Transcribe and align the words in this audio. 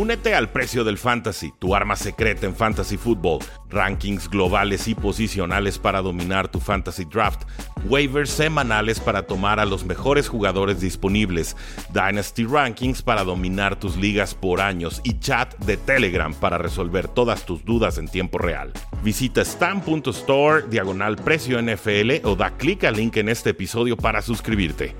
Únete 0.00 0.34
al 0.34 0.48
precio 0.48 0.82
del 0.82 0.96
fantasy, 0.96 1.52
tu 1.58 1.74
arma 1.74 1.94
secreta 1.94 2.46
en 2.46 2.56
fantasy 2.56 2.96
football, 2.96 3.40
rankings 3.68 4.30
globales 4.30 4.88
y 4.88 4.94
posicionales 4.94 5.78
para 5.78 6.00
dominar 6.00 6.50
tu 6.50 6.58
fantasy 6.58 7.04
draft, 7.04 7.42
waivers 7.84 8.30
semanales 8.30 8.98
para 8.98 9.26
tomar 9.26 9.60
a 9.60 9.66
los 9.66 9.84
mejores 9.84 10.26
jugadores 10.26 10.80
disponibles, 10.80 11.54
dynasty 11.92 12.46
rankings 12.46 13.02
para 13.02 13.24
dominar 13.24 13.78
tus 13.78 13.98
ligas 13.98 14.34
por 14.34 14.62
años 14.62 15.02
y 15.04 15.18
chat 15.18 15.54
de 15.58 15.76
Telegram 15.76 16.32
para 16.32 16.56
resolver 16.56 17.06
todas 17.06 17.44
tus 17.44 17.62
dudas 17.66 17.98
en 17.98 18.08
tiempo 18.08 18.38
real. 18.38 18.72
Visita 19.04 19.44
stam.store 19.44 20.64
diagonal 20.70 21.16
precio 21.16 21.60
NFL 21.60 22.24
o 22.24 22.36
da 22.36 22.52
clic 22.56 22.84
al 22.84 22.94
link 22.94 23.18
en 23.18 23.28
este 23.28 23.50
episodio 23.50 23.98
para 23.98 24.22
suscribirte. 24.22 24.96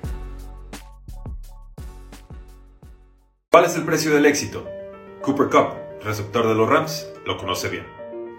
¿Cuál 3.50 3.64
es 3.64 3.74
el 3.76 3.84
precio 3.86 4.12
del 4.12 4.26
éxito? 4.26 4.79
Cooper 5.22 5.48
Cup, 5.48 5.74
receptor 6.02 6.48
de 6.48 6.54
los 6.54 6.66
Rams, 6.66 7.06
lo 7.26 7.36
conoce 7.36 7.68
bien. 7.68 7.84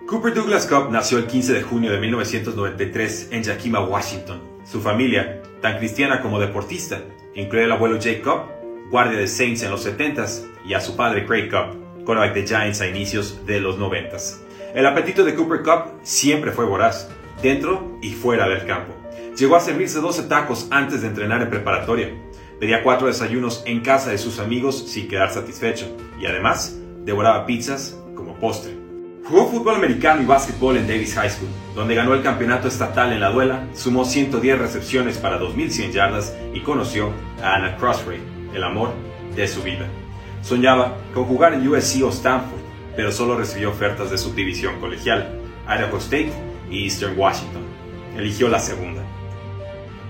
Cooper 0.08 0.34
Douglas 0.34 0.66
Cup 0.66 0.89
nació 0.89 1.20
el 1.20 1.27
15 1.27 1.53
de 1.53 1.62
junio 1.62 1.91
de 1.91 1.99
1993 1.99 3.27
en 3.31 3.44
Yakima, 3.44 3.81
Washington. 3.81 4.41
Su 4.66 4.81
familia, 4.81 5.44
tan 5.62 5.77
cristiana 5.77 6.22
como 6.22 6.39
deportista, 6.39 7.03
incluye 7.36 7.66
al 7.66 7.72
abuelo 7.73 7.98
Jake 7.98 8.23
Cup, 8.23 8.45
guardia 8.89 9.20
de 9.20 9.27
Saints 9.27 9.62
en 9.62 9.70
los 9.70 9.86
70s, 9.86 10.48
y 10.66 10.73
a 10.73 10.81
su 10.81 10.95
padre 10.95 11.27
Craig 11.27 11.52
Cup, 11.52 12.03
quarterback 12.03 12.34
de 12.34 12.48
Giants 12.48 12.81
a 12.81 12.88
inicios 12.88 13.45
de 13.45 13.59
los 13.59 13.77
90s. 13.77 14.39
El 14.73 14.88
apetito 14.88 15.23
de 15.23 15.36
Cooper 15.36 15.61
Cup 15.61 16.00
siempre 16.02 16.52
fue 16.52 16.66
voraz, 16.66 17.09
dentro 17.44 18.00
y 18.02 18.11
fuera 18.11 18.50
del 18.50 18.66
campo. 18.66 18.94
Llegó 19.38 19.55
a 19.55 19.59
servirse 19.59 20.00
12 20.00 20.23
tacos 20.23 20.67
antes 20.72 21.03
de 21.03 21.09
entrenar 21.09 21.44
en 21.44 21.50
preparatoria 21.52 22.09
Pedía 22.62 22.84
cuatro 22.84 23.08
desayunos 23.08 23.64
en 23.66 23.80
casa 23.80 24.12
de 24.12 24.20
sus 24.20 24.38
amigos 24.38 24.88
sin 24.88 25.08
quedar 25.08 25.32
satisfecho 25.34 25.98
y 26.20 26.28
además 26.28 26.78
devoraba 27.04 27.48
pizzas 27.48 27.98
como 28.14 28.36
postre. 28.36 28.78
Jugó 29.26 29.48
fútbol 29.48 29.78
americano 29.78 30.22
y 30.22 30.26
básquetbol 30.26 30.78
en 30.78 30.86
Davis 30.86 31.16
High 31.16 31.31
School, 31.31 31.50
donde 31.73 31.95
ganó 31.95 32.14
el 32.14 32.22
campeonato 32.22 32.68
estatal 32.68 33.14
en 33.14 33.20
la 33.20 33.31
duela, 33.31 33.68
sumó 33.73 34.06
110 34.06 34.59
recepciones 34.59 35.18
para 35.18 35.40
2.100 35.40 35.92
yardas 35.92 36.38
y 36.53 36.59
conoció 36.59 37.09
a 37.42 37.56
Anna 37.56 37.78
Crossray, 37.78 38.20
el 38.53 38.64
amor 38.64 38.92
de 39.36 39.48
su 39.48 39.64
vida. 39.64 39.88
Soñaba 40.44 40.98
con 41.16 41.25
jugar 41.25 41.56
en 41.56 41.68
USC 41.68 42.03
o 42.03 42.09
Stanford, 42.09 42.62
pero 42.96 43.12
solo 43.12 43.40
recibió 43.40 43.72
ofertas 43.72 44.12
de 44.12 44.20
su 44.20 44.36
división 44.36 44.80
colegial, 44.80 45.42
Idaho 45.66 45.98
State 45.98 46.31
y 46.70 46.84
Eastern 46.84 47.18
Washington. 47.18 47.64
Eligió 48.16 48.50
la 48.50 48.59
segunda. 48.59 49.02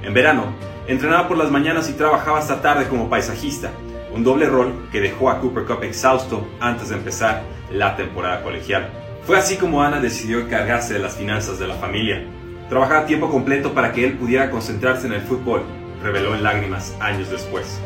En 0.03 0.13
verano, 0.13 0.53
Entrenaba 0.87 1.27
por 1.27 1.37
las 1.37 1.51
mañanas 1.51 1.89
y 1.89 1.93
trabajaba 1.93 2.39
hasta 2.39 2.61
tarde 2.61 2.87
como 2.87 3.09
paisajista, 3.09 3.71
un 4.13 4.23
doble 4.23 4.47
rol 4.47 4.87
que 4.91 4.99
dejó 4.99 5.29
a 5.29 5.39
Cooper 5.39 5.65
Cup 5.65 5.83
exhausto 5.83 6.47
antes 6.59 6.89
de 6.89 6.95
empezar 6.95 7.43
la 7.71 7.95
temporada 7.95 8.43
colegial. 8.43 8.89
Fue 9.25 9.37
así 9.37 9.57
como 9.57 9.83
Ana 9.83 9.99
decidió 9.99 10.39
encargarse 10.39 10.93
de 10.93 10.99
las 10.99 11.15
finanzas 11.15 11.59
de 11.59 11.67
la 11.67 11.75
familia. 11.75 12.25
Trabajaba 12.69 13.01
a 13.01 13.05
tiempo 13.05 13.29
completo 13.29 13.73
para 13.73 13.91
que 13.91 14.05
él 14.05 14.17
pudiera 14.17 14.49
concentrarse 14.49 15.05
en 15.05 15.13
el 15.13 15.21
fútbol, 15.21 15.61
reveló 16.01 16.35
en 16.35 16.43
lágrimas 16.43 16.95
años 16.99 17.29
después. 17.29 17.79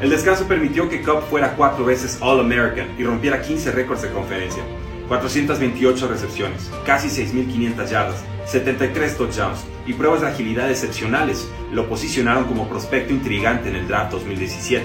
El 0.00 0.10
descanso 0.10 0.46
permitió 0.46 0.88
que 0.88 1.02
Cup 1.02 1.22
fuera 1.28 1.54
cuatro 1.54 1.84
veces 1.84 2.18
All-American 2.20 2.88
y 2.98 3.04
rompiera 3.04 3.42
15 3.42 3.72
récords 3.72 4.02
de 4.02 4.10
conferencia. 4.10 4.62
428 5.08 6.06
recepciones, 6.06 6.70
casi 6.84 7.08
6.500 7.08 7.88
yardas, 7.88 8.24
73 8.46 9.16
touchdowns 9.16 9.64
y 9.86 9.94
pruebas 9.94 10.20
de 10.20 10.28
agilidad 10.28 10.70
excepcionales 10.70 11.48
lo 11.72 11.88
posicionaron 11.88 12.44
como 12.44 12.68
prospecto 12.68 13.12
intrigante 13.12 13.70
en 13.70 13.76
el 13.76 13.88
draft 13.88 14.12
2017. 14.12 14.84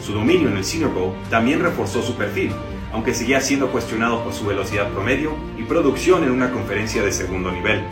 Su 0.00 0.12
dominio 0.12 0.48
en 0.48 0.56
el 0.56 0.64
Senior 0.64 0.92
Bowl 0.92 1.14
también 1.30 1.60
reforzó 1.60 2.02
su 2.02 2.14
perfil, 2.14 2.52
aunque 2.92 3.14
seguía 3.14 3.40
siendo 3.40 3.72
cuestionado 3.72 4.22
por 4.22 4.32
su 4.32 4.46
velocidad 4.46 4.90
promedio 4.90 5.34
y 5.58 5.62
producción 5.62 6.24
en 6.24 6.30
una 6.30 6.52
conferencia 6.52 7.02
de 7.02 7.10
segundo 7.10 7.50
nivel. 7.50 7.82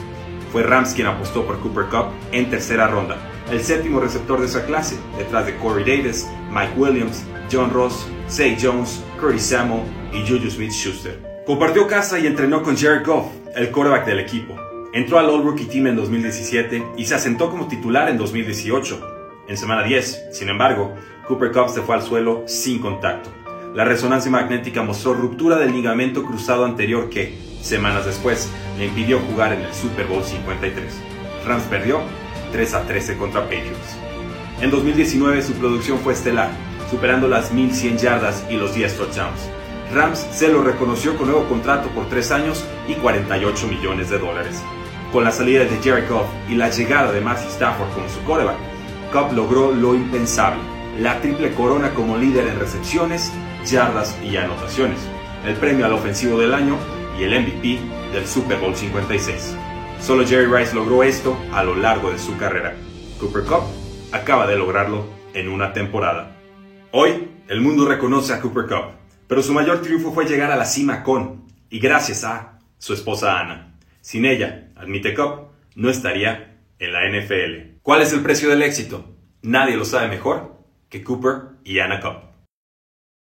Fue 0.52 0.62
Rams 0.62 0.92
quien 0.92 1.06
apostó 1.06 1.44
por 1.46 1.58
Cooper 1.60 1.86
Cup 1.86 2.12
en 2.30 2.50
tercera 2.50 2.86
ronda, 2.86 3.16
el 3.50 3.62
séptimo 3.62 4.00
receptor 4.00 4.38
de 4.40 4.46
esa 4.46 4.64
clase, 4.66 4.96
detrás 5.18 5.46
de 5.46 5.56
Corey 5.56 5.84
Davis, 5.84 6.28
Mike 6.50 6.74
Williams, 6.76 7.24
John 7.50 7.70
Ross, 7.70 8.06
Zay 8.28 8.56
Jones, 8.60 9.02
Curtis 9.18 9.46
Samuel 9.46 9.82
y 10.12 10.20
Juju 10.20 10.50
Smith-Schuster. 10.50 11.31
Compartió 11.46 11.88
casa 11.88 12.20
y 12.20 12.28
entrenó 12.28 12.62
con 12.62 12.76
Jared 12.76 13.04
Goff, 13.04 13.26
el 13.56 13.72
quarterback 13.72 14.06
del 14.06 14.20
equipo. 14.20 14.56
Entró 14.92 15.18
al 15.18 15.28
All 15.28 15.42
Rookie 15.42 15.64
Team 15.64 15.88
en 15.88 15.96
2017 15.96 16.84
y 16.96 17.04
se 17.04 17.16
asentó 17.16 17.50
como 17.50 17.66
titular 17.66 18.08
en 18.08 18.16
2018. 18.16 19.44
En 19.48 19.56
semana 19.56 19.82
10, 19.82 20.26
sin 20.30 20.48
embargo, 20.48 20.94
Cooper 21.26 21.50
Cup 21.50 21.68
se 21.68 21.82
fue 21.82 21.96
al 21.96 22.02
suelo 22.02 22.44
sin 22.46 22.78
contacto. 22.78 23.32
La 23.74 23.84
resonancia 23.84 24.30
magnética 24.30 24.84
mostró 24.84 25.14
ruptura 25.14 25.56
del 25.56 25.72
ligamento 25.72 26.22
cruzado 26.22 26.64
anterior 26.64 27.10
que, 27.10 27.36
semanas 27.60 28.06
después, 28.06 28.48
le 28.78 28.86
impidió 28.86 29.18
jugar 29.18 29.52
en 29.52 29.62
el 29.62 29.74
Super 29.74 30.06
Bowl 30.06 30.22
53. 30.22 30.94
Rams 31.44 31.64
perdió 31.64 32.02
3 32.52 32.74
a 32.74 32.82
13 32.86 33.16
contra 33.16 33.42
Patriots. 33.42 33.96
En 34.60 34.70
2019 34.70 35.42
su 35.42 35.54
producción 35.54 35.98
fue 35.98 36.12
estelar, 36.12 36.50
superando 36.88 37.26
las 37.26 37.50
1100 37.50 37.98
yardas 37.98 38.46
y 38.48 38.54
los 38.54 38.76
10 38.76 38.96
touchdowns. 38.96 39.50
Rams 39.92 40.26
se 40.32 40.48
lo 40.48 40.62
reconoció 40.62 41.16
con 41.16 41.28
nuevo 41.28 41.46
contrato 41.48 41.88
por 41.90 42.08
3 42.08 42.30
años 42.32 42.64
y 42.88 42.94
48 42.94 43.66
millones 43.66 44.08
de 44.08 44.18
dólares. 44.18 44.62
Con 45.12 45.24
la 45.24 45.30
salida 45.30 45.64
de 45.64 45.78
Jerry 45.82 46.06
Goff 46.08 46.26
y 46.48 46.54
la 46.54 46.70
llegada 46.70 47.12
de 47.12 47.20
Matthew 47.20 47.50
Stafford 47.50 47.92
como 47.92 48.08
su 48.08 48.20
quarterback, 48.20 48.56
Cobb 49.12 49.34
logró 49.34 49.70
lo 49.72 49.94
impensable, 49.94 50.62
la 50.98 51.20
triple 51.20 51.52
corona 51.52 51.90
como 51.90 52.16
líder 52.16 52.46
en 52.46 52.58
recepciones, 52.58 53.30
yardas 53.66 54.16
y 54.24 54.36
anotaciones, 54.38 54.98
el 55.46 55.54
premio 55.56 55.84
al 55.84 55.92
ofensivo 55.92 56.38
del 56.38 56.54
año 56.54 56.76
y 57.18 57.24
el 57.24 57.38
MVP 57.42 57.78
del 58.14 58.26
Super 58.26 58.58
Bowl 58.58 58.74
56. 58.74 59.54
Solo 60.00 60.26
Jerry 60.26 60.46
Rice 60.46 60.74
logró 60.74 61.02
esto 61.02 61.36
a 61.52 61.62
lo 61.62 61.76
largo 61.76 62.10
de 62.10 62.18
su 62.18 62.38
carrera. 62.38 62.74
Cooper 63.20 63.44
Cup 63.44 63.64
acaba 64.12 64.46
de 64.46 64.56
lograrlo 64.56 65.04
en 65.34 65.48
una 65.48 65.74
temporada. 65.74 66.36
Hoy, 66.92 67.28
el 67.48 67.60
mundo 67.60 67.86
reconoce 67.86 68.32
a 68.32 68.40
Cooper 68.40 68.66
Cup 68.66 69.01
pero 69.32 69.42
su 69.42 69.54
mayor 69.54 69.80
triunfo 69.80 70.12
fue 70.12 70.26
llegar 70.26 70.50
a 70.50 70.56
la 70.56 70.66
cima 70.66 71.02
con, 71.02 71.46
y 71.70 71.78
gracias 71.78 72.22
a, 72.22 72.58
su 72.76 72.92
esposa 72.92 73.40
Ana. 73.40 73.78
Sin 74.02 74.26
ella, 74.26 74.68
admite 74.76 75.14
Cup, 75.14 75.52
no 75.74 75.88
estaría 75.88 76.58
en 76.78 76.92
la 76.92 77.08
NFL. 77.08 77.78
¿Cuál 77.80 78.02
es 78.02 78.12
el 78.12 78.20
precio 78.20 78.50
del 78.50 78.60
éxito? 78.60 79.16
Nadie 79.40 79.78
lo 79.78 79.86
sabe 79.86 80.08
mejor 80.08 80.58
que 80.90 81.02
Cooper 81.02 81.44
y 81.64 81.78
Anna 81.78 81.98
Cup. 82.00 82.31